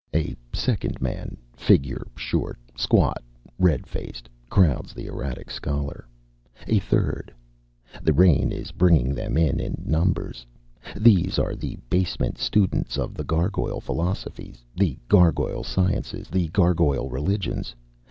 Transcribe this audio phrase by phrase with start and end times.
[0.15, 3.21] A second man, figure short, squat,
[3.59, 6.07] red faced, crowds the erratic scholar.
[6.67, 7.31] A third.
[8.01, 10.43] The rain is bringing them in in numbers.
[10.97, 17.75] These are the basement students of the gargoyle philosophies, the gargoyle sciences, the gargoyle religions.